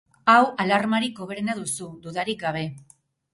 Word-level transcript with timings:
Hau 0.31 0.37
alarmarik 0.63 1.21
hoberena 1.25 1.57
duzu, 1.59 1.91
dudarik 2.07 2.43
gabe. 2.47 2.65